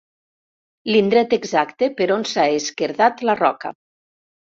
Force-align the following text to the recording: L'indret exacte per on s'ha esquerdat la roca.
L'indret 0.91 1.35
exacte 1.37 1.91
per 2.01 2.09
on 2.17 2.27
s'ha 2.33 2.49
esquerdat 2.59 3.25
la 3.33 3.41
roca. 3.47 3.77